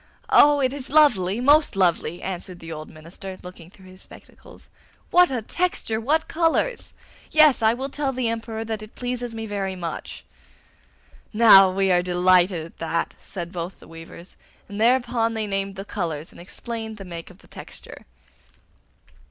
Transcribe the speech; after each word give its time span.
'Oh, 0.29 0.61
it 0.61 0.73
is 0.73 0.89
lovely, 0.89 1.39
most 1.39 1.75
lovely!' 1.75 2.23
answered 2.23 2.57
the 2.57 2.71
old 2.71 2.89
minister, 2.89 3.37
looking 3.43 3.69
through 3.69 3.85
his 3.85 4.01
spectacles. 4.01 4.67
'What 5.11 5.29
a 5.29 5.43
texture! 5.43 6.01
What 6.01 6.27
colours! 6.27 6.95
Yes, 7.29 7.61
I 7.61 7.75
will 7.75 7.87
tell 7.87 8.11
the 8.11 8.27
Emperor 8.27 8.65
that 8.65 8.81
it 8.81 8.95
pleases 8.95 9.35
me 9.35 9.45
very 9.45 9.75
much.' 9.75 10.25
'Now 11.33 11.71
we 11.71 11.91
are 11.91 12.01
delighted 12.01 12.65
at 12.65 12.77
that,' 12.79 13.13
said 13.19 13.51
both 13.51 13.79
the 13.79 13.87
weavers, 13.87 14.35
and 14.67 14.81
thereupon 14.81 15.35
they 15.35 15.45
named 15.45 15.75
the 15.75 15.85
colours 15.85 16.31
and 16.31 16.41
explained 16.41 16.97
the 16.97 17.05
make 17.05 17.29
of 17.29 17.37
the 17.43 17.47
texture. 17.47 18.07